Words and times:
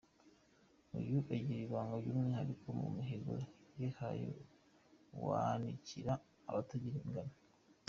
Iyo 0.99 1.13
ugira 1.19 1.61
ibanga 1.65 1.95
ry’umwihariko 2.03 2.65
mu 2.79 2.87
mihigo 2.97 3.33
wihaye, 3.77 4.29
wanikira 5.27 6.13
abatagira 6.49 6.97
ingano. 7.05 7.33